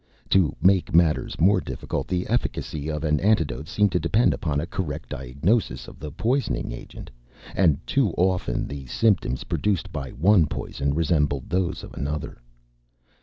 To 0.31 0.55
make 0.59 0.95
matters 0.95 1.39
more 1.39 1.61
difficult, 1.61 2.07
the 2.07 2.25
efficacy 2.25 2.89
of 2.89 3.03
an 3.03 3.19
antidote 3.19 3.67
seemed 3.67 3.91
to 3.91 3.99
depend 3.99 4.33
upon 4.33 4.59
a 4.59 4.65
correct 4.65 5.09
diagnosis 5.09 5.87
of 5.87 5.99
the 5.99 6.09
poisoning 6.11 6.71
agent. 6.71 7.11
And 7.55 7.77
too 7.85 8.09
often 8.17 8.67
the 8.67 8.87
symptoms 8.87 9.43
produced 9.43 9.91
by 9.91 10.09
one 10.09 10.47
poison 10.47 10.95
resembled 10.95 11.51
those 11.51 11.83
of 11.83 11.93
another. 11.93 12.41